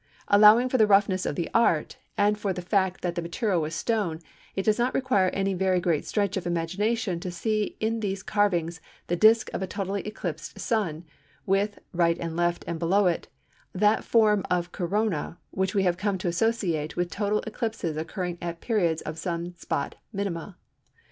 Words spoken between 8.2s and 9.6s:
carvings the disc